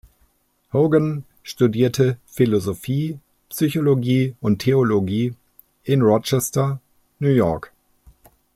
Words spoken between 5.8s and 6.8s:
in Rochester,